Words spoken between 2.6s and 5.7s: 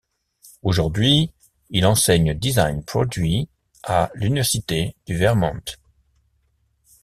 produit à l'université du Vermont.